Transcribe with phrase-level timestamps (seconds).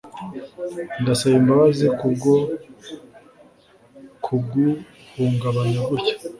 [1.01, 2.31] ndasaba imbabazi kubwo
[4.25, 6.15] kuguhungabanya gutya